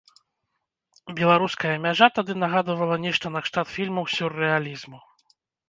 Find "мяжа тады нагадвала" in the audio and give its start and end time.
1.85-2.97